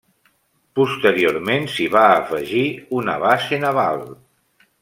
Posteriorment 0.79 1.69
s'hi 1.73 1.87
va 1.97 2.05
afegir 2.15 2.65
una 3.03 3.19
base 3.27 3.63
naval. 3.67 4.05